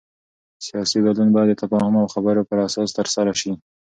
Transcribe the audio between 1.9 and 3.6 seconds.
او خبرو پر اساس ترسره شي